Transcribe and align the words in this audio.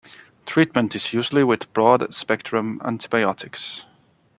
Treatment 0.47 0.95
is 0.95 1.13
usually 1.13 1.43
with 1.43 1.71
broad-spectrum 1.73 2.81
antibiotics. 2.83 3.85